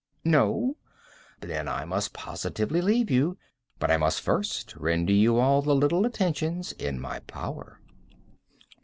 No? 0.25 0.77
Then 1.41 1.67
I 1.67 1.85
must 1.85 2.11
positively 2.11 2.81
leave 2.81 3.11
you. 3.11 3.37
But 3.77 3.91
I 3.91 3.97
must 3.97 4.19
first 4.21 4.75
render 4.75 5.13
you 5.13 5.37
all 5.37 5.61
the 5.61 5.75
little 5.75 6.07
attentions 6.07 6.71
in 6.71 6.99
my 6.99 7.19
power." 7.19 7.79